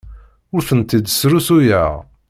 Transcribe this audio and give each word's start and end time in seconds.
Ur 0.55 0.61
tent-id-srusuyeɣ. 0.69 1.91